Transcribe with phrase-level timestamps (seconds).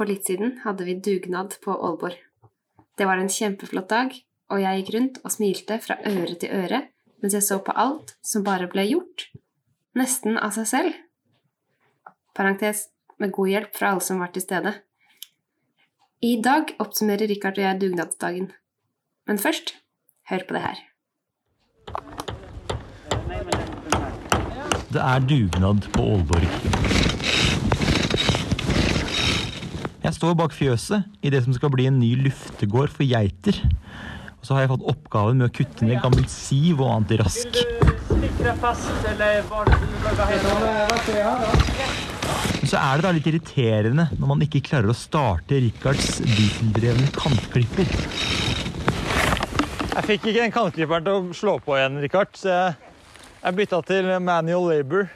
[0.00, 2.16] For litt siden hadde vi dugnad på Aalborg.
[2.96, 4.14] Det var en kjempeflott dag,
[4.48, 6.78] og jeg gikk rundt og smilte fra øre til øre
[7.20, 9.26] mens jeg så på alt som bare ble gjort,
[10.00, 10.96] nesten av seg selv.
[12.32, 12.86] Parentes
[13.20, 14.72] med god hjelp fra alle som var til stede.
[16.24, 18.48] I dag oppsummerer Richard og jeg dugnadsdagen.
[19.28, 19.74] Men først,
[20.32, 20.84] hør på det her.
[24.96, 26.79] Det er dugnad på Aalborg.
[30.00, 33.58] Jeg står bak fjøset i det som skal bli en ny luftegård for geiter.
[34.40, 37.58] Og så har jeg fått oppgaven med å kutte ned gammelt siv og annet rask.
[42.70, 47.92] Så er det da litt irriterende når man ikke klarer å starte Rikards dieseldrevne kantklipper.
[49.90, 54.08] Jeg fikk ikke den kantklipperen til å slå på igjen, Richard, så jeg bytta til
[54.24, 55.10] manual labor.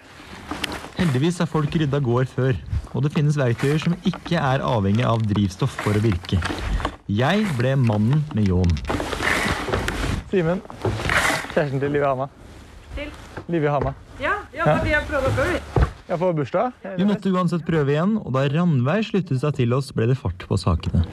[1.05, 2.57] Heldigvis har folk rydda gård før,
[2.97, 6.39] og det finnes verktøyer som ikke er avhengig av drivstoff for å virke.
[7.13, 8.73] Jeg ble mannen med ljåen.
[10.31, 10.63] Simen,
[11.53, 12.31] kjæresten til Livi Hama.
[12.97, 13.13] Til?
[13.53, 13.93] Livi Hama.
[14.17, 15.53] Ja, ja, men vi har prøvd før.
[16.09, 16.81] Jeg får bursdag.
[16.97, 20.49] Vi måtte uansett prøve igjen, og da Ranveig sluttet seg til oss, ble det fart
[20.49, 21.05] på sakene.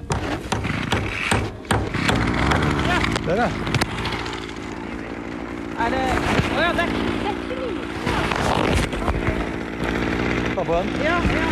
[3.28, 3.52] Der, ja.
[5.84, 6.06] Er det
[6.56, 7.02] Å ja, dekk.
[10.56, 10.90] Ta på den.
[11.04, 11.48] Ja, ja.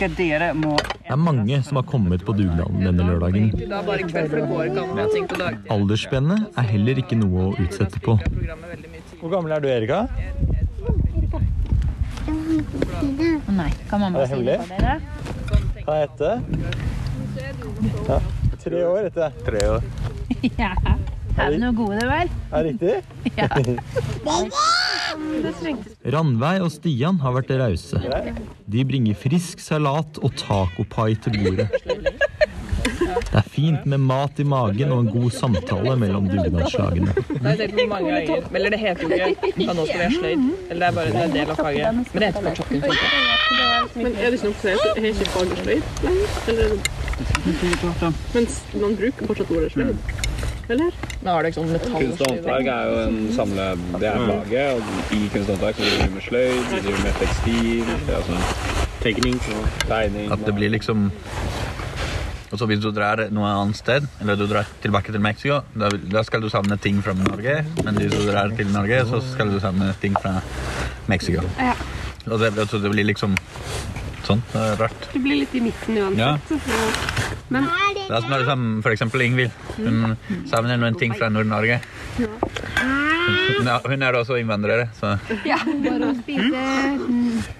[0.00, 3.50] Det er mange som har kommet på dugnaden denne lørdagen.
[3.50, 5.74] Det er det på.
[5.74, 8.16] Aldersspennet er heller ikke noe å utsette på.
[9.20, 10.04] Hvor gammel er du, Erika?
[12.30, 14.94] Å nei, kan mamma det si det for dere?
[15.84, 16.32] Hva heter
[18.06, 18.20] ja.
[18.60, 19.32] Tre år heter det.
[19.46, 19.90] Tre år.
[20.60, 20.74] Ja.
[21.38, 22.30] Er det noe gode, vel?
[22.52, 22.96] Er det riktig?
[23.38, 23.46] Ja.
[26.14, 28.00] Ranveig og Stian har vært rause.
[28.70, 31.68] De bringer frisk salat og tacopai til bordet.
[33.30, 37.14] Det er fint med mat i magen og en god samtale mellom dugnadslagene.
[37.14, 38.48] Det tenkt på mange ganger.
[38.54, 40.46] Eller det heter jo ikke at nå skal vi ha sløyd.
[40.70, 42.00] Eller det er bare en del av faget.
[42.00, 42.88] Men det heter fortsatt kunst.
[43.96, 45.82] Men er det ikke noe som heter faget sløyd
[47.20, 49.96] er Mens man bruker fortsatt ordet sløyd?
[50.70, 50.94] Eller?
[51.20, 53.64] Men har det ikke sånn metall Kunst og håndverk er jo en samle...
[53.96, 57.18] Det er faget, og i kunst og håndverk driver vi med sløyd, vi driver med
[57.18, 58.44] tekstil, er sånn
[59.00, 59.40] tegning,
[59.88, 60.30] tegning.
[60.30, 61.08] At det blir liksom
[62.50, 65.90] Og så hvis du drar noe annet sted, eller du drar tilbake til Mexico, da,
[65.90, 67.60] da skal du savne ting fra Norge.
[67.84, 70.40] Men hvis du drar til Norge, så skal du savne ting fra
[71.10, 71.44] Mexico.
[71.58, 71.76] Ja.
[72.26, 73.36] Og det, altså, det blir liksom
[74.26, 74.42] sånn.
[74.52, 75.08] Det er rart.
[75.12, 76.18] Du blir litt i midten uansett.
[76.18, 76.60] Ja.
[77.50, 77.66] Men
[77.96, 79.50] Det er som når liksom, for eksempel Ingvild.
[79.76, 80.16] Hun
[80.50, 81.80] savner noen ting fra Nord-Norge.
[82.18, 85.12] Hun Hun er også innvandrer, så
[85.44, 86.62] Bare å spise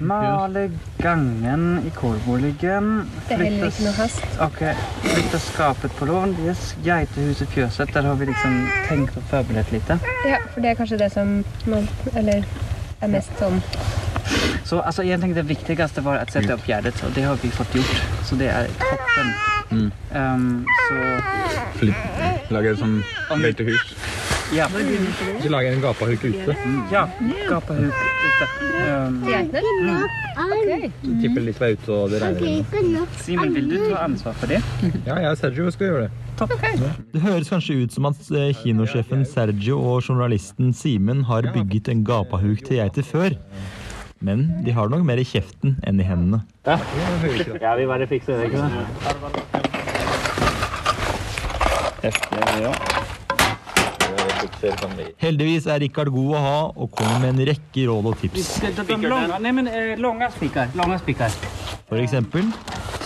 [0.00, 0.65] Male
[0.98, 2.91] gangen i kårboligen.
[3.28, 4.27] Det er heller ikke noe hast.
[4.47, 4.62] Ok,
[5.04, 6.37] flytta skapet på lån.
[6.47, 6.75] Yes.
[6.87, 7.94] Geitehuset Fjøset.
[7.94, 9.94] Der har vi liksom tenkt og forberedt litt.
[10.27, 12.47] Ja, for det er kanskje det som man Eller
[13.00, 13.60] er mest sånn
[14.70, 17.48] Så altså, jeg tenker det viktigste var å sette opp gjerdet, og det har vi
[17.50, 18.03] fått gjort.
[18.28, 19.32] Så det er toppen.
[20.14, 21.88] Um, så
[22.54, 23.00] lager sånn
[23.42, 23.97] beltehus.
[24.54, 24.69] ja.
[25.42, 26.54] Så lager en gapahuk ute.
[26.92, 27.03] Ja,
[27.48, 28.48] gapahuk ute.
[28.86, 29.19] Um,
[31.19, 33.10] Tipper litt vei ute, og det regner.
[33.25, 34.62] Simen, vil du ta ansvar for det?
[35.09, 36.14] Ja, jeg og Sergio skal gjøre det.
[37.10, 42.06] Det høres kanskje ut som at eh, kinosjefen Sergio og journalisten Simen har bygget en
[42.06, 43.34] gapahuk til geiter før.
[44.20, 46.42] Men de har nok mer i kjeften enn i hendene.
[46.66, 48.75] Jeg vil bare fikse det, ikke sant?
[52.60, 52.72] Ja.
[55.21, 58.60] Heldigvis er Rikard god å ha og kommer med en rekke råd og tips.
[58.62, 60.72] Eh, långa spikar.
[60.77, 61.30] Långa spikar.
[61.89, 62.44] For eksempel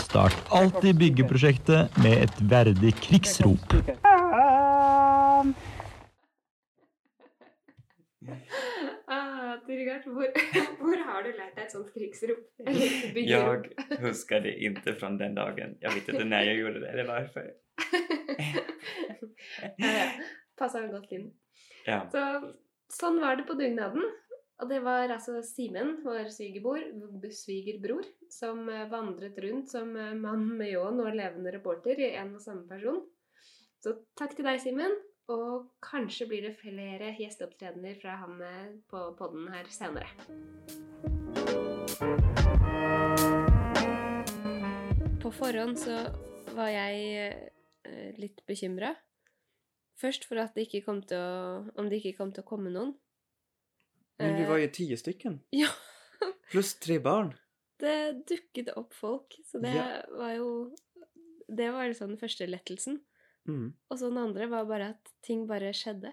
[0.02, 3.74] start alltid byggeprosjektet med et verdig krigsrop.
[9.68, 10.26] Richard, hvor,
[10.80, 12.42] hvor har du lært deg et sånt krigsrop?
[12.64, 15.76] jeg husker det ikke fra den dagen.
[15.82, 17.48] Jeg vet ikke når jeg gjorde det eller hvorfor.
[19.84, 20.10] ja.
[20.58, 21.30] Passa godt inn.
[21.86, 22.04] Ja.
[22.12, 22.20] Så
[22.92, 24.04] sånn var det på dugnaden.
[24.62, 26.84] Og det var altså Simen, vår svigerbror,
[27.34, 32.36] svigerbror, som eh, vandret rundt som eh, mann med ljåen og levende reporter i en
[32.38, 33.02] og samme person.
[33.82, 34.94] Så takk til deg, Simen.
[35.32, 40.10] Og kanskje blir det flere gjesteopptredener fra han eh, på podden her senere.
[45.22, 45.96] På forhånd så
[46.54, 47.38] var jeg
[47.88, 48.92] eh, litt bekymra.
[50.00, 52.72] Først for at det ikke kom til å Om det ikke kom til å komme
[52.74, 52.92] noen.
[54.20, 55.40] Men vi Eh, var jo ti stykken.
[55.62, 55.70] Ja.
[56.52, 57.32] Pluss tre barn.
[57.80, 60.02] Det dukket opp folk, så det Ja.
[60.12, 60.50] var jo
[61.48, 63.00] Det var liksom den første lettelsen.
[63.48, 63.72] Mm.
[63.90, 66.12] Og så den andre var bare at ting bare skjedde.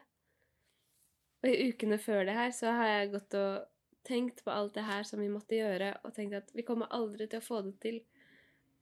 [1.41, 3.67] Og i ukene før det her så har jeg gått og
[4.05, 7.27] tenkt på alt det her som vi måtte gjøre, og tenkt at vi kommer aldri
[7.29, 7.99] til å få det til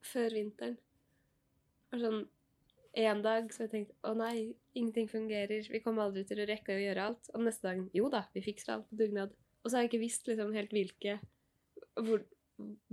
[0.05, 0.77] før vinteren.
[1.93, 2.21] Og sånn
[2.99, 6.47] en dag så har jeg tenkt å nei, ingenting fungerer, vi kommer aldri til å
[6.49, 7.29] rekke å gjøre alt.
[7.35, 9.35] Og neste dag jo da, vi fikser alt på dugnad.
[9.61, 11.19] Og så har jeg ikke visst liksom helt hvilke
[11.99, 12.23] hvor,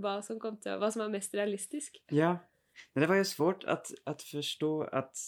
[0.02, 1.98] hva som kom til hva som er mest realistisk.
[2.14, 2.36] Ja,
[2.92, 5.18] men det var jo svårt at forstå at att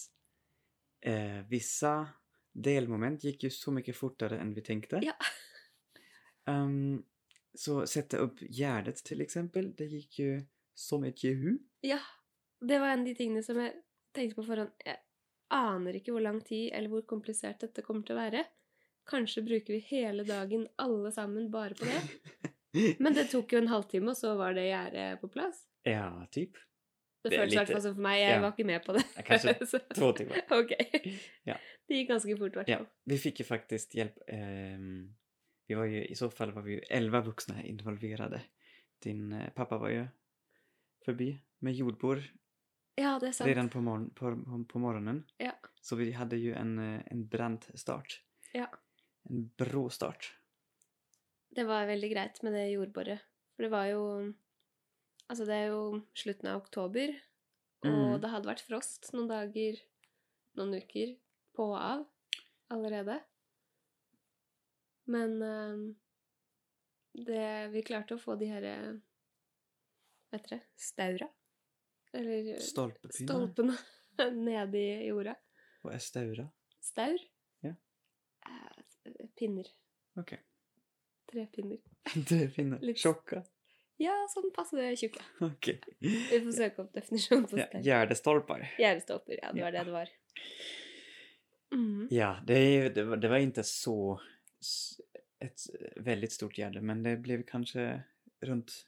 [1.01, 2.07] eh, vissa
[2.53, 5.01] delmoment gick ju så mycket fortare än vi tänkte.
[5.03, 5.13] Ja.
[6.53, 7.05] Um,
[7.53, 11.57] så sätta upp gärdet till exempel, det gick ju som ett jehu.
[11.81, 11.99] Ja,
[12.61, 13.73] det var en av de tingene som jeg
[14.15, 14.71] tenkte på forhånd.
[14.85, 14.97] Jeg
[15.49, 18.45] aner ikke hvor lang tid eller hvor komplisert dette kommer til å være.
[19.09, 22.01] Kanskje bruker vi hele dagen alle sammen bare på det.
[23.03, 25.63] Men det tok jo en halvtime, og så var det gjerdet på plass.
[25.87, 26.57] Ja, typ.
[27.19, 28.17] Det, Det føltes i hvert fall sånn for meg.
[28.21, 28.41] Jeg ja.
[28.43, 29.01] var ikke med på det.
[29.27, 29.53] Kanskje
[29.97, 30.43] to timer.
[30.59, 30.71] Ok.
[31.49, 31.57] Ja.
[31.89, 32.79] Det gikk ganske fort, i hvert Ja,
[33.11, 34.85] vi fikk jo faktisk hjelp um,
[35.69, 38.39] vi var jo I så fall var vi jo elleve voksne involverte.
[39.03, 40.05] Din uh, pappa var jo
[41.05, 41.33] forbi
[41.65, 42.23] med jordbord
[42.99, 43.47] Ja, det er sant.
[43.49, 44.31] redan på, morgen, på,
[44.69, 45.23] på morgenen.
[45.39, 45.53] Ja.
[45.81, 48.19] Så vi hadde jo en, eh, en brant start.
[48.53, 48.67] Ja.
[49.29, 50.33] En brå start.
[51.55, 53.23] Det var veldig greit med det jordboret.
[53.55, 54.03] For det var jo
[55.29, 55.81] Altså, det er jo
[56.17, 57.11] slutten av oktober,
[57.85, 58.21] og Mm.
[58.21, 59.77] det hadde vært frost noen dager,
[60.57, 61.11] noen uker,
[61.55, 62.05] på og av
[62.73, 63.19] allerede.
[65.09, 65.77] Men eh,
[67.25, 68.91] det Vi klarte å få de her eh,
[70.29, 70.61] Hva heter det?
[70.77, 71.29] Staura?
[72.13, 73.77] Eller eh, stolpene
[74.49, 75.35] ned i jorda.
[75.83, 76.45] Hva er staura?
[76.83, 77.17] Staur?
[77.65, 77.73] Ja.
[78.45, 79.69] Eh, Pinner.
[80.19, 80.35] Ok.
[81.29, 81.79] Tre pinner.
[82.29, 82.79] Tre pinner.
[82.83, 83.43] Litt- Tjocka.
[83.99, 85.21] Ja, sånn passe tjukke.
[85.43, 85.77] Okay.
[85.99, 88.63] Vi får søke opp definisjonen på Ja, Gjerdestolper.
[88.79, 89.79] Gjerdestolper, ja det var Ja.
[89.79, 90.09] det det var.
[91.75, 92.07] Mm.
[92.11, 94.19] Ja, det, det, var, det var inte så
[94.59, 95.05] et
[95.41, 95.61] ett
[95.95, 98.01] väldigt stort gärde, men det blev kanske
[98.41, 98.87] runt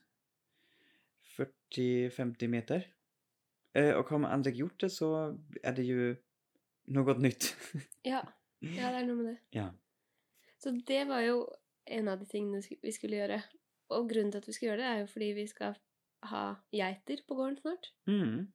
[1.74, 2.86] 40-50 meter.
[3.72, 6.16] Eh, och har man aldrig gjort det så är det ju
[6.84, 7.56] något nytt.
[8.02, 8.22] Ja.
[8.58, 9.36] ja, det er noe med det.
[9.58, 9.68] ja.
[10.58, 11.38] Så det var jo
[11.84, 13.40] en av de tingene vi skulle gjøre.
[13.90, 15.78] Og grunnen til at vi skal gjøre det, er jo fordi vi skal
[16.30, 16.42] ha
[16.72, 17.90] geiter på gården snart.
[18.06, 18.52] Mm.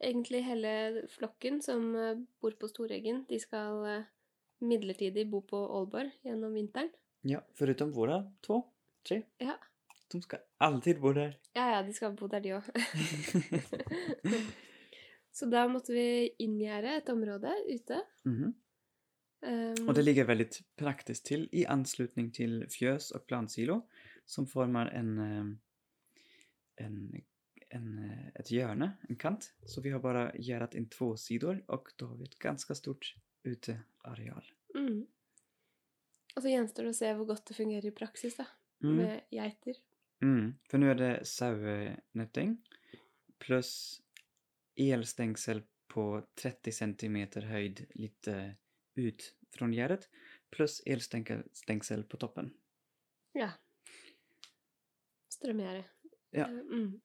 [0.00, 0.72] Egentlig hele
[1.12, 4.08] flokken som eh, bor på Storeggen, de skal eh,
[4.64, 6.90] midlertidig bo på Aalborg gjennom vinteren.
[7.28, 8.22] Ja, foruten hvor da?
[8.48, 8.62] To?
[9.04, 9.22] tre.
[9.40, 9.58] Ja.
[10.12, 11.36] De skal alltid bo der.
[11.54, 12.66] Ja, ja, de skal bo der, de òg.
[15.36, 18.02] Så da måtte vi inngjerde et område ute.
[18.24, 18.56] Mhm.
[19.40, 23.78] Um, og det ligger veldig praktisk til i anslutning til fjøs og plantsilo
[24.30, 27.22] som former en, eh, en,
[27.68, 29.52] en, eh, ett hjörne, en kant.
[29.66, 33.14] Så vi har bare gjerdet in to sider, og da har vi et ganske stort
[33.44, 34.46] uteareal.
[34.76, 35.06] Mm.
[36.36, 38.46] Og så gjenstår det å se hvor godt det fungerer i praksis, da.
[38.84, 38.94] Mm.
[38.96, 39.80] Med geiter.
[40.22, 40.54] Mm.
[40.70, 42.54] For nå er det sauenetting
[43.40, 43.72] pluss
[44.78, 46.04] elstengsel på
[46.38, 47.18] 30 cm
[47.50, 48.28] høyd litt
[49.00, 50.06] ut fra gjerdet,
[50.54, 52.52] pluss elstengsel på toppen.
[53.34, 53.50] Ja.
[55.40, 55.84] Strømgjerde.
[56.36, 56.46] Ja.
[56.46, 57.00] Eh, Mm.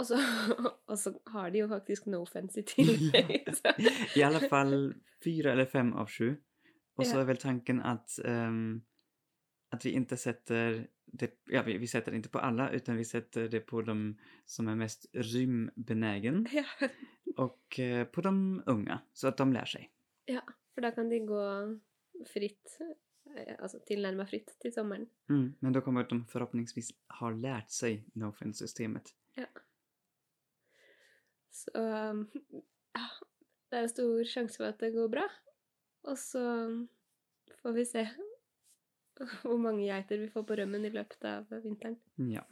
[0.00, 0.16] Og så,
[0.88, 3.50] og så har de jo faktisk no fence i tillegg.
[4.16, 6.30] I alle fall fire eller fem av sju.
[6.96, 7.20] Og så Ja.
[7.20, 8.80] er vel tanken at um,
[9.72, 10.80] at vi ikke setter
[11.12, 13.94] det, ja, vi, vi setter det ikke på alle, utan vi setter det på de
[14.46, 16.64] som er mest rymbenegen, Ja.
[17.36, 18.32] og uh, på de
[18.72, 19.88] unge, så at de lærer seg.
[20.30, 20.40] ja,
[20.74, 21.44] for da kan de gå
[22.30, 22.78] fritt,
[23.58, 25.06] altså tilnærma fritt til sommeren.
[25.28, 25.54] Mm.
[25.60, 29.12] Men da kommer de forhåpentligvis ha lært seg no-fence-systemet.
[29.38, 29.46] Ja.
[31.50, 31.70] Så
[32.96, 33.06] ja,
[33.70, 35.26] det er en stor sjanse for at det går bra.
[36.10, 36.42] Og så
[37.62, 38.06] får vi se
[39.42, 41.98] hvor mange geiter vi får på rømmen i løpet av vinteren.
[42.30, 42.46] Ja.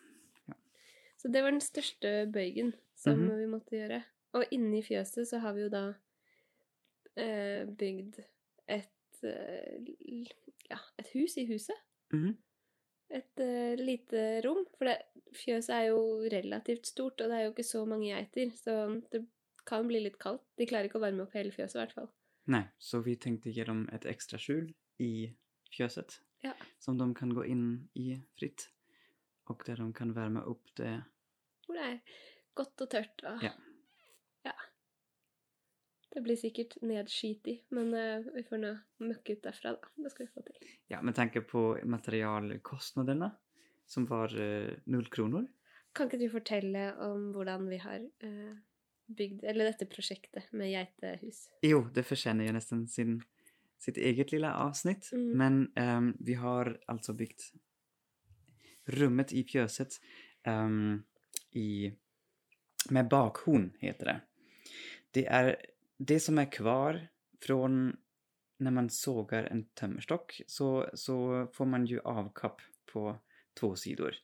[1.18, 3.38] Så det var den største bøygen som Mhm.
[3.40, 4.02] vi måtte gjøre.
[4.38, 5.80] Og inni fjøset så har vi jo da
[7.16, 8.20] eh, bygd
[8.68, 9.80] et eh,
[10.70, 11.76] ja, et hus i huset.
[12.12, 12.36] Mm.
[13.10, 14.64] Et uh, lite rom.
[14.76, 14.98] For det,
[15.36, 16.00] fjøset er jo
[16.32, 18.78] relativt stort, og det er jo ikke så mange geiter, så
[19.12, 19.22] det
[19.68, 20.44] kan bli litt kaldt.
[20.56, 22.08] De klarer ikke å varme opp hele fjøset, i hvert fall.
[22.48, 24.70] Nei, så vi tenkte gjennom et ekstra skjul
[25.04, 25.28] i
[25.74, 26.52] fjøset, Ja.
[26.78, 28.68] Som de kan gå inn i fritt.
[29.48, 31.02] og der de kan varme opp det.
[31.66, 31.98] Hvor det er
[32.54, 33.24] godt og tørt.
[33.24, 33.52] Og, Ja.
[36.18, 38.70] Det blir sikkert nedskitig, men uh, vi får nå
[39.06, 39.90] møkke ut derfra, da.
[40.02, 40.72] Det skal vi få til.
[40.90, 43.28] Ja, med tanke på materialkostnadene,
[43.86, 45.44] som var uh, null kroner.
[45.94, 48.58] Kan ikke du fortelle om hvordan vi har uh,
[49.14, 51.44] bygd Eller dette prosjektet med geitehus?
[51.62, 53.20] Jo, det fortjener jo nesten sin,
[53.78, 55.12] sitt eget lille avsnitt.
[55.14, 55.30] Mm.
[55.38, 57.46] Men um, vi har altså bygd
[58.98, 60.00] rummet i fjøset
[60.50, 60.98] um,
[61.54, 61.94] i,
[62.90, 64.20] med bakhorn, heter det.
[65.14, 65.56] Det är
[65.98, 67.08] det som är kvar
[67.42, 67.96] från
[68.58, 72.60] när man sågar en tømmerstokk, så, så får man ju avkapp
[72.92, 73.18] på
[73.60, 74.14] två sidor.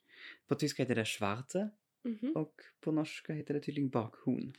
[0.48, 1.70] På tyska heter det schwarte
[2.04, 2.36] mm -hmm.
[2.36, 4.52] og på norsk heter det tydligen bakhorn.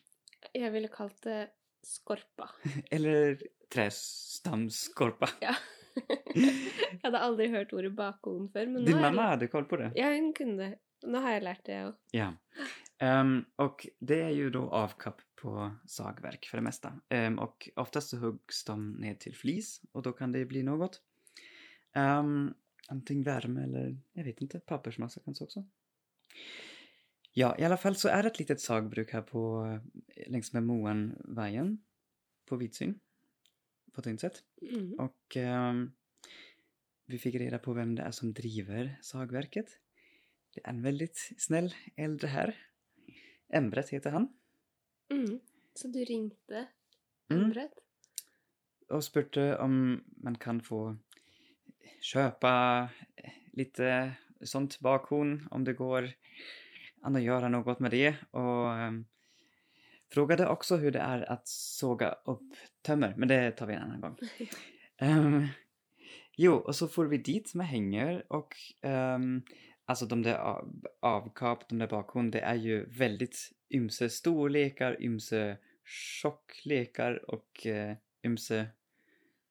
[0.54, 1.50] Jeg ville kalt det
[1.84, 2.50] skorpa.
[2.92, 5.30] Eller trestamskorpa.
[5.42, 5.56] Ja.
[6.36, 9.92] jeg hadde aldri hørt ordet bakhorn før, Din har jeg- mamma hade koll på det?
[9.96, 10.78] Ja, hun kunne det.
[11.04, 11.94] Nå har jeg lært det, òg.
[12.14, 12.34] Ja.
[12.98, 17.02] Ehm, och det är ju då avkapp på sagverk för det mesta.
[17.10, 21.02] Um, och oftast så huggs de ner till flis och då kan det bli något.
[21.96, 22.54] Um,
[22.88, 25.66] antingen värme eller, jag vet inte, pappersmassa kanske också.
[27.32, 29.66] Ja, i alla fall så är det ett litet sagbruk här på,
[30.16, 31.84] eh, längs med Moanvägen
[32.46, 33.00] på Vidsyn.
[33.94, 34.44] På sätt.
[34.62, 34.94] Mhm.
[35.00, 35.94] Och um,
[37.06, 39.80] vi fick reda på vem det är som driver sagverket.
[40.54, 42.56] Det är en väldigt snäll äldre herr.
[43.54, 44.30] Embret heter han.
[45.14, 45.40] Mm.
[45.76, 46.68] Så du ringte
[47.34, 47.50] Mm.
[48.94, 50.92] Og spurte om man kan få
[52.06, 52.52] kjøpe
[53.58, 53.82] litt
[54.46, 56.12] sånt bakhorn, om det går
[57.06, 58.12] an å gjøre noe med det.
[58.38, 59.00] Og um,
[60.14, 64.06] frågade også hvordan det er å såge opp tømmer, men det tar vi en annen
[64.06, 64.20] gang.
[64.96, 65.50] Um,
[66.40, 68.54] jo, og så får vi dit med henger, og
[68.88, 69.42] ehm,
[69.86, 75.58] alltså de där av, avkap, de där bakhorn, det är ju väldigt ymse storlekar, ymse
[75.86, 78.68] tjocklekar och uh, ymse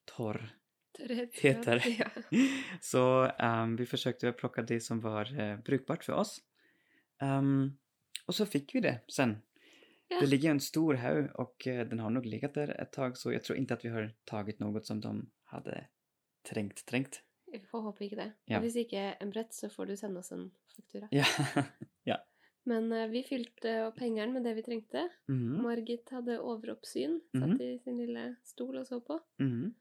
[0.04, 0.54] torr
[0.98, 1.84] Törrhetsgrad, heter.
[1.98, 2.38] ja.
[2.80, 6.40] Så um, vi försökte plocka det som var eh, brukbart för oss.
[7.22, 7.78] Um,
[8.26, 9.42] och så fick vi det sen.
[10.08, 10.20] Ja.
[10.20, 13.32] Det ligger en stor haug och eh, den har nog legat där ett tag så
[13.32, 15.86] jag tror inte att vi har tagit något som de hade
[16.50, 17.22] trängt, trängt.
[17.54, 18.30] Vi får håpe ikke det.
[18.50, 18.60] Ja.
[18.64, 21.08] Hvis ikke en brett, så får du sende oss en faktura.
[21.14, 21.26] Ja.
[22.10, 22.18] ja.
[22.68, 25.06] Men uh, vi fylte opp hengeren med det vi trengte.
[25.30, 25.62] Mhm.
[25.62, 29.20] Margit hadde overoppsyn, satt i sin lille stol og så på.
[29.42, 29.72] Mhm.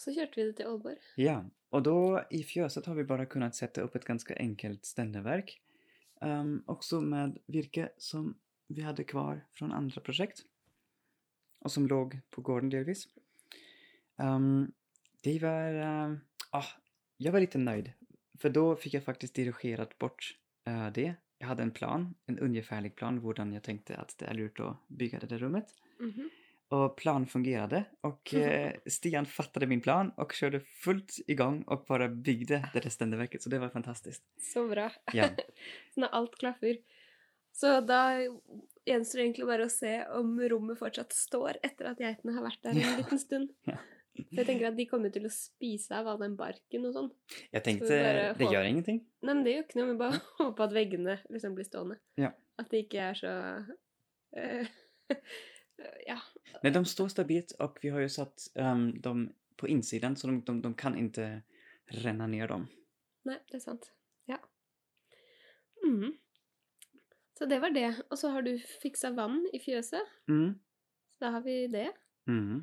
[0.00, 1.08] Så kjørte vi det til Aalborg.
[1.20, 5.52] Ja, Og da, i fjøset, har vi bare kunnet sette opp et ganske enkelt stendeverk.
[6.20, 8.34] Um, också med virke som
[8.66, 10.42] vi hadde kvar fra andre prosjekt,
[11.64, 13.06] og som låg på gården delvis.
[14.16, 14.72] Um,
[15.24, 15.78] de var...
[16.08, 16.20] um,
[16.50, 16.64] ah,
[17.16, 17.92] jag var lite nöjd.
[18.38, 20.34] För då fick jag faktiskt dirigerat bort
[20.66, 21.14] eh, det.
[21.38, 24.88] Jag hade en plan, en ungefärlig plan, hur jag tänkte att det är lurt att
[24.88, 25.66] bygga det där rummet.
[25.98, 26.30] Mhm.
[26.68, 32.08] Och plan fungerade och eh, Stian fattade min plan och körde fullt igång och bara
[32.08, 33.42] byggde det där ständerverket.
[33.42, 34.24] Så det var fantastiskt.
[34.40, 34.92] Så bra.
[35.12, 35.28] Ja.
[35.94, 36.76] Så når alt klaffer.
[37.52, 38.20] Så da
[38.86, 42.62] gjenstår det egentlig bare å se om rommet fortsatt står etter at geitene har vært
[42.62, 42.96] der en Ja.
[42.96, 43.50] liten stund.
[43.66, 43.76] Ja.
[44.28, 47.10] For jeg tenker at de kommer til å spise av all den barken og sånn.
[47.50, 49.00] Jeg Så bare det gjør ingenting.
[49.22, 49.90] Nei, men det gjør ikke noe.
[49.90, 51.98] Vi bare håper at veggene liksom blir stående.
[52.20, 52.32] Ja.
[52.60, 53.34] At det ikke er så
[54.36, 54.72] uh,
[56.06, 56.18] Ja.
[56.60, 60.40] Nei, de står stabilt og vi har jo satt um, dem på innsiden, så de,
[60.44, 61.28] de, de kan ikke
[62.04, 62.66] renne ned dem.
[63.28, 63.90] Nei, det er sant.
[64.28, 64.38] Ja.
[65.84, 66.14] Mm.
[67.36, 67.88] Så det var det.
[68.10, 70.12] Og så har du fiksa vann i fjøset.
[70.28, 70.54] Mm.
[71.16, 71.88] Så da har vi det.
[72.28, 72.62] Mm.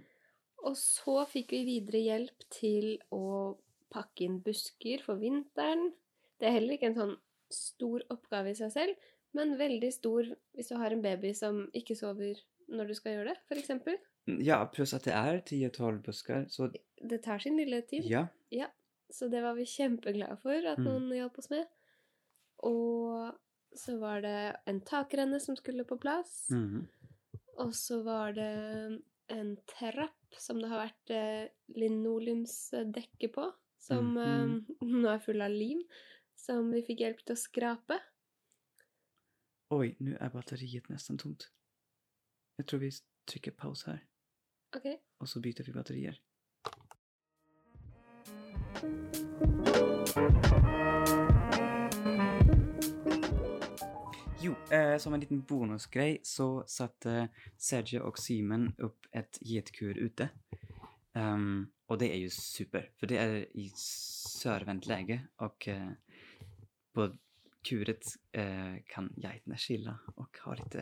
[0.66, 3.58] Og så fikk vi videre hjelp til å
[3.94, 5.92] pakke inn busker for vinteren.
[6.40, 7.16] Det er heller ikke en sånn
[7.54, 8.96] stor oppgave i seg selv,
[9.34, 13.32] men veldig stor hvis du har en baby som ikke sover når du skal gjøre
[13.34, 14.02] det, f.eks.
[14.44, 18.04] Ja, pluss at det er 10-12 busker, Så Det tar sin lille tid.
[18.04, 18.68] ja, Ja,
[19.10, 20.84] så det var vi kjempeglade for at Mm.
[20.84, 21.66] noen hjalp oss med.
[22.64, 23.34] Og
[23.78, 26.50] så var det en takrenne som skulle på plass.
[26.52, 26.88] mm.
[27.60, 29.02] Og så var det
[29.34, 33.48] en trapp som det har vært eh, linoleumsdekke på,
[33.81, 34.22] som mm.
[34.24, 35.84] eh, nå er full av lim,
[36.38, 38.00] som vi fikk hjelp til å skrape.
[39.75, 41.50] Oi, nå er batteriet nesten tomt.
[42.57, 42.93] Jeg tror vi
[43.27, 44.05] trykker pause her.
[44.77, 44.88] Ok,
[45.24, 46.22] Og så byter vi batterier.
[48.84, 50.47] Jo,
[54.72, 60.30] eh, som en liten bonusgreie så satte Sergio og Simon opp et getkur ute.
[61.18, 65.94] Um, og det er jo super, for det er i sørvendt lege, og eh,
[66.94, 67.08] på
[67.68, 70.78] kuret eh, kan geitene skille og ha litt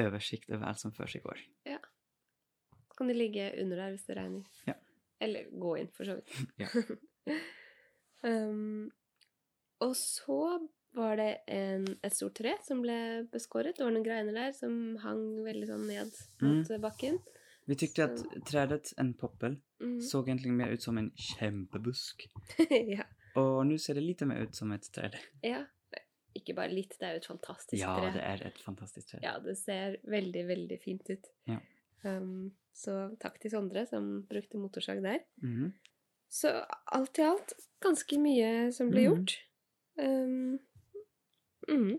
[0.00, 1.44] oversikt over alt som foregår.
[1.68, 1.78] Ja.
[1.78, 1.80] Ja.
[2.96, 4.48] kan de ligge under der hvis det regner.
[4.66, 4.74] Ja.
[5.20, 6.34] Eller gå inn, for så vidt.
[6.62, 7.38] Ja.
[8.22, 8.90] um,
[9.84, 10.40] og så
[10.94, 13.76] var det en, et stort tre som ble beskåret.
[13.76, 16.80] Det var noen greiner der som hang veldig sånn ned mot Mm.
[16.80, 17.18] bakken.
[17.66, 19.98] Vi tyckte at treet, en poppel, Mm.
[20.00, 22.26] så egentlig mer ut som en kjempebusk.
[22.96, 23.04] ja.
[23.36, 25.10] Og nå ser det litt mer ut som et tre.
[25.42, 25.64] ja.
[26.36, 28.08] Ikke bare litt, det er jo et fantastisk Ja, tre.
[28.10, 29.20] det er et fantastisk tre.
[29.22, 31.28] Ja, det ser veldig, veldig fint ut.
[31.46, 31.60] Ja.
[32.04, 35.20] Um, så takk til Sondre som brukte motorsag der.
[35.44, 35.72] Mm.
[36.28, 36.50] Så
[36.92, 39.06] alt i alt ganske mye som ble Mhm.
[39.14, 39.36] gjort.
[39.96, 40.58] Um,
[41.68, 41.98] mhm.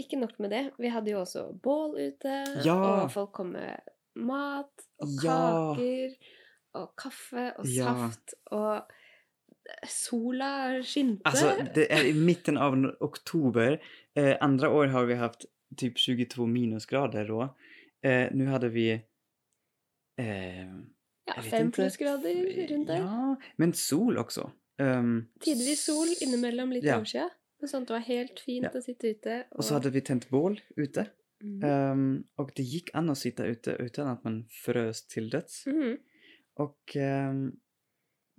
[0.00, 0.70] Ikke nok med det.
[0.78, 2.74] Vi hadde jo også bål ute, Ja.
[3.04, 3.76] og folk kom med
[4.16, 5.74] mat og Ja.
[5.76, 6.14] kaker
[6.74, 7.84] og kaffe og Ja.
[7.84, 8.82] saft, og
[9.86, 11.22] sola skinte.
[11.26, 13.76] Altså, det er i midten av oktober.
[14.16, 15.44] Eh, andre år har vi hatt
[15.76, 17.48] typ 22 minusgrader då.
[18.02, 18.90] Eh, Nå hadde vi...
[20.18, 20.64] Eh,
[21.26, 22.96] ja, fem plussgrader rundt der.
[22.96, 24.50] ja, men sol også.
[24.78, 26.96] Um, Tidvis sol, innimellom litt Ja.
[26.96, 27.28] overskya.
[27.60, 28.72] Men sånn at det var helt fint Ja.
[28.74, 29.38] å sitte ute.
[29.52, 31.10] Og så hadde vi tent bål ute.
[31.40, 31.64] Mm.
[31.64, 35.62] Um, og det gikk an å sitte ute uten at man frøs til døds.
[35.68, 35.98] Mm.
[36.60, 37.44] Og um,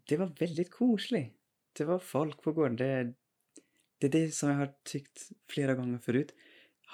[0.10, 1.32] det var veldig koselig.
[1.78, 2.78] Det var folk på gården.
[2.78, 3.64] Det,
[4.02, 6.34] det er det som jeg har tykt flere ganger forut.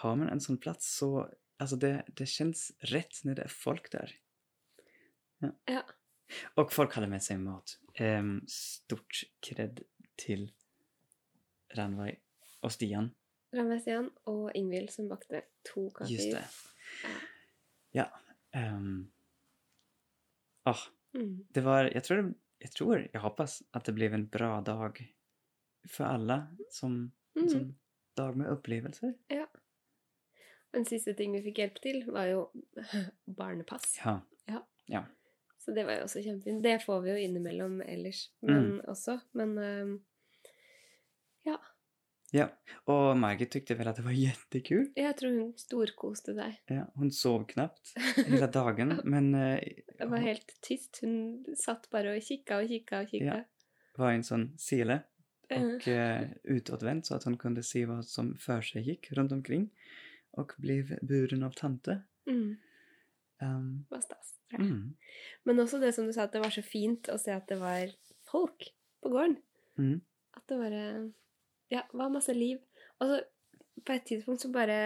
[0.03, 3.87] Har man en sånn plass, så, Altså, det, det kjennes rett når det er folk
[3.89, 4.11] der.
[5.41, 5.49] Ja.
[5.65, 5.79] Ja.
[6.59, 7.79] Og folk hadde med seg mat.
[7.97, 9.81] Um, stort cred
[10.21, 10.51] till
[11.77, 12.17] Ranveig
[12.63, 13.11] og Stian.
[13.55, 16.11] Ramvesian og Ingvild som bakte to kaker.
[16.11, 16.43] Just det.
[17.95, 18.09] Ja.
[18.55, 19.11] Um,
[20.67, 20.79] ah,
[21.13, 21.45] Mm.
[21.53, 25.13] det var, jeg tror, jeg tror, jeg hoppas att det blev en bra dag
[25.89, 27.49] for alle som, Mm.
[27.49, 27.75] som
[28.15, 29.13] dag med opplevelser.
[29.29, 29.45] Ja.
[30.73, 32.51] En siste ting vi fikk hjelp til, var jo
[33.25, 33.97] barnepass.
[34.05, 34.19] Ja.
[34.47, 34.61] Ja.
[34.85, 35.03] Ja.
[35.59, 36.63] Så det var jo også kjempefint.
[36.63, 39.19] Det får vi jo innimellom ellers men også.
[39.33, 39.95] Men ehm,
[41.47, 41.57] ja.
[42.35, 42.49] Ja,
[42.91, 44.89] Og Margit tykte vel at det var jättekul.
[44.99, 46.57] Jeg tror hun storkoste seg.
[46.67, 47.93] Ja, Hun sov knapt
[48.27, 49.61] hele dagen, men uh,
[49.95, 50.99] Det var helt tyst.
[51.05, 53.37] Hun satt bare og kikka og kikka og kikka.
[53.39, 53.93] Ja.
[53.97, 54.99] var en sånn sile
[55.55, 59.69] og uh, utadvendt, så at hun kunne si hva som før seg gikk rundt omkring
[60.37, 62.01] og ble buren av tante.
[62.27, 62.57] mm.
[63.39, 64.33] Um, Det var stas.
[64.51, 64.57] Ja.
[64.59, 64.95] mm,
[65.45, 67.59] Men også det som du sa, at det var så fint å se at det
[67.61, 67.91] var
[68.27, 68.67] folk
[69.03, 69.37] på gården.
[69.79, 70.01] mm,
[70.35, 70.83] At det bare
[71.73, 72.59] Ja, var masse liv.
[73.01, 73.21] Og så
[73.85, 74.79] på et tidspunkt så bare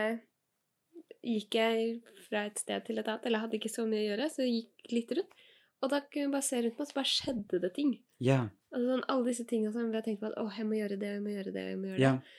[1.22, 4.30] gikk jeg fra et sted til et annet, eller hadde ikke så mye å gjøre,
[4.34, 5.36] så jeg gikk litt rundt.
[5.82, 7.94] Og da kunne jeg bare se rundt meg, så bare skjedde det ting.
[8.22, 8.42] ja,
[8.72, 10.98] Altså sånn, alle disse tingene som vi har tenkt på at å, jeg må gjøre
[11.02, 12.06] det, jeg må gjøre det, jeg må gjøre det.
[12.06, 12.36] Yeah.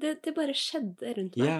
[0.00, 1.50] Det, det bare skjedde rundt meg.
[1.50, 1.58] ja.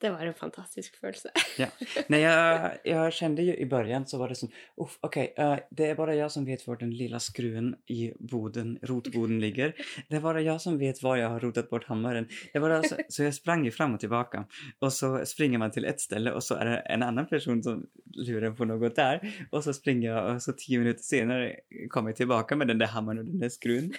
[0.00, 1.32] Det var en fantastisk følelse.
[1.60, 1.68] Ja.
[2.08, 5.90] Nei, jeg, jeg kjente jo i begynnelsen så var det sånn "Uff, ok, uh, det
[5.90, 9.74] er bare jeg som vet hvor den lilla skruen i boden, rotboden ligger.
[10.08, 12.28] Det er bare jeg som vet hvor jeg har rotet bort hammaren.
[12.52, 14.44] Det är bara så, så jag sprang fram og tilbake.
[14.80, 17.84] Og så springer man til ett sted, og så er det en annen person som
[18.16, 19.20] lurer på noe der.
[19.52, 22.92] Og så springer jeg, og så ti minutter senere kommer jeg tilbake med den der
[22.94, 23.92] hammaren og den der skruen.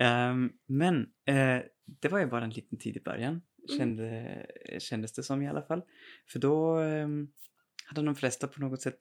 [0.00, 0.50] um,
[0.82, 1.60] men uh,
[2.02, 3.42] det var jo bare en liten tid i början,
[3.78, 4.46] kände,
[4.78, 5.82] kändes det som i alla fall.
[6.26, 7.28] För då ehm,
[7.84, 8.98] hade de flesta på något sätt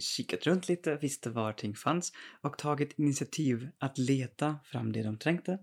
[0.00, 5.18] kikat runt lite, visste var ting fanns och tagit initiativ att leta fram det de
[5.18, 5.58] trängte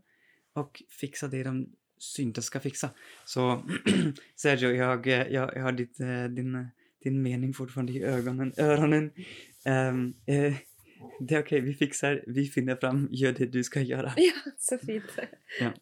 [0.53, 2.89] och fixa det de syntes ska fixa.
[3.25, 3.63] Så
[4.35, 6.67] Sergio, jag, jag, jag har ditt, eh, din,
[7.03, 9.11] din mening fortfarande i ögonen, öronen.
[9.65, 10.53] Um, eh,
[11.19, 14.13] det är okej, vi fixar, vi finner fram, gör det du ska göra.
[14.17, 15.03] Ja, så fint.
[15.59, 15.73] Ja.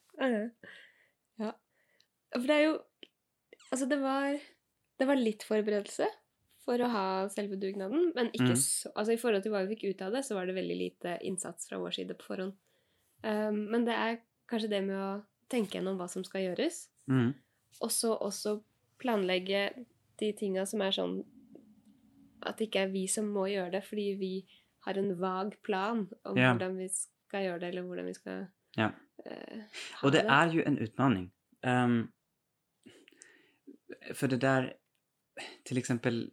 [2.44, 2.80] For det er jo
[3.72, 4.36] Altså, det var
[5.00, 6.06] Det var litt forberedelse
[6.64, 8.60] for å ha selve dugnaden, men ikke Mm.
[8.60, 10.78] så Altså i forhold til hva vi fikk ut av det, så var det veldig
[10.80, 12.54] lite innsats fra vår side på forhånd.
[13.24, 17.34] Um, men det er kanskje det med å tenke gjennom hva som skal gjøres, Mm.
[17.82, 18.62] og så også
[19.00, 19.86] planlegge
[20.20, 21.26] de tinga som er sånn
[22.46, 24.46] At det ikke er vi som må gjøre det, fordi vi
[24.86, 26.54] har en vag plan om Ja.
[26.54, 28.92] hvordan vi skal gjøre det, eller hvordan vi skal Ja.
[29.26, 29.62] uh,
[29.96, 31.32] ha Och det er jo en utmaning.
[31.64, 32.10] Ehm,
[34.14, 34.74] för det där,
[35.64, 36.32] till exempel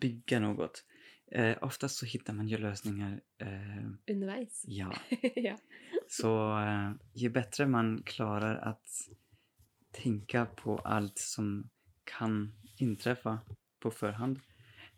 [0.00, 0.84] bygga något.
[1.32, 3.20] Eh, oftast så hittar man ju lösningar.
[3.38, 4.64] Eh, underveis.
[4.66, 4.94] ja.
[5.34, 5.58] ja.
[6.08, 8.88] Så eh, ju bättre man klarar att
[9.90, 11.70] tänka på allt som
[12.04, 13.40] kan inträffa
[13.78, 14.40] på förhand,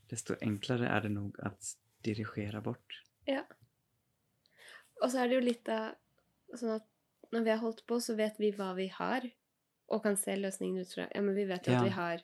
[0.09, 1.63] desto enklare är det nog att
[2.03, 3.03] dirigera bort.
[3.25, 3.45] ja.
[5.03, 5.97] Og så er det jo litt av
[6.55, 6.85] sånn at
[7.35, 9.25] når vi har holdt på, så vet vi hva vi har,
[9.93, 11.79] og kan se løsningen ut fra Ja, men vi vet jo Ja.
[11.83, 12.23] at vi har,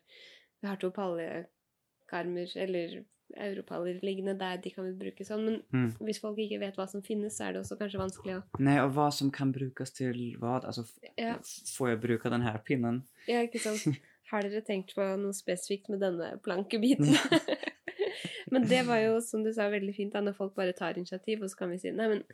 [0.62, 3.04] vi har to pallekarmer, eller
[3.36, 5.44] europaller liggende der de kan bruke sånn.
[5.44, 5.90] Men Mm.
[6.00, 8.78] hvis folk ikke vet hva som finnes, så er det også kanskje vanskelig å Nei,
[8.80, 10.62] og hva som kan brukes til hva?
[10.64, 10.86] Altså,
[11.18, 11.34] Ja.
[11.76, 13.02] får jeg bruke den här pinnen?
[13.26, 13.84] Ja, ikke sant?
[14.30, 17.04] Har dere tenkt på noe spesifikt med denne plankebiten?
[18.50, 21.42] men det var jo, som du sa, veldig fint da, når folk bare tar initiativ,
[21.42, 22.24] og så kan vi si nei, men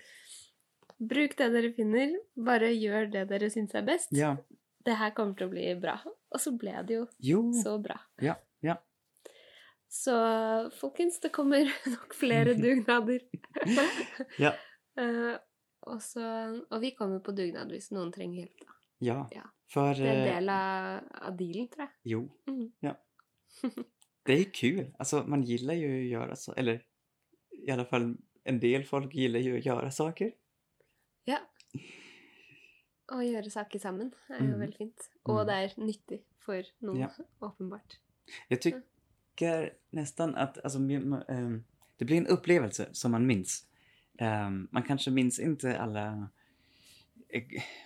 [1.01, 4.11] bruk det dere finner, bare gjør det dere syns er best.
[4.12, 4.37] Ja.
[4.85, 5.94] Det her kommer til å bli bra.
[6.35, 7.40] Og så ble det jo Jo.
[7.57, 7.97] så bra.
[8.23, 8.77] Ja, ja.
[9.94, 10.14] Så
[10.81, 13.23] folkens, det kommer nok flere dugnader.
[14.42, 14.55] Ja.
[14.99, 15.35] Uh,
[15.85, 16.23] og, så,
[16.70, 18.77] og vi kommer på dugnad hvis noen trenger hjelp, da.
[19.05, 19.16] Ja.
[19.35, 19.42] Ja.
[19.68, 21.92] for Det er en eh, del av, av dealen, tror jeg.
[22.14, 22.20] Jo.
[22.49, 22.68] Mm.
[22.87, 22.94] Ja.
[24.25, 24.79] Det er kul.
[25.03, 26.55] Altså, man gillar jo å gjøre så.
[26.57, 26.81] Eller
[27.59, 28.07] i alle fall
[28.49, 30.33] en del folk gillar jo å gjøre saker.
[31.29, 31.40] Ja.
[33.12, 34.61] Å gjøre saker sammen er jo mm.
[34.61, 35.09] veldig fint.
[35.29, 35.47] Og Mm.
[35.47, 37.09] det er nyttig for noen, Ja.
[37.43, 37.99] åpenbart.
[38.51, 41.64] Jeg tycker nesten at alltså, mi- ehm,
[41.99, 43.67] det blir en opplevelse som man minns.
[44.21, 46.31] Um, man kanskje minns ikke alle
[47.31, 47.43] eh,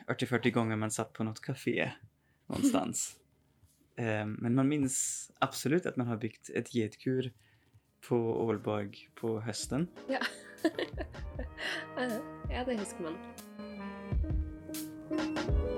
[0.06, 1.90] 40-40 gånger man satt på noe kafé
[2.48, 3.16] någonstans.
[3.98, 7.30] um, men man minns absolutt at man har bygd et getkur
[8.02, 9.88] på Ålborg på høsten.
[10.08, 10.20] Ja.
[12.50, 14.34] ja, det husker man.
[15.10, 15.77] Thank you.